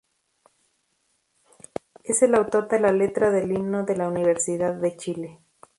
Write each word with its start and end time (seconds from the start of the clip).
Es 2.03 2.23
el 2.23 2.33
autor 2.33 2.67
de 2.69 2.79
la 2.79 2.91
letra 2.91 3.29
del 3.29 3.51
himno 3.51 3.83
de 3.85 3.95
la 3.95 4.07
Universidad 4.09 4.73
de 4.73 4.97
Chile. 4.97 5.39